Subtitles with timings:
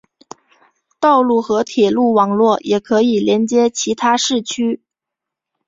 [0.99, 4.81] 道路和铁路网络也可以连接其他市区。